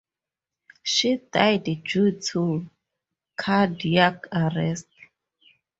She 0.81 1.17
died 1.31 1.83
due 1.83 2.19
to 2.21 2.67
cardiac 3.37 4.25
arrest. 4.33 4.87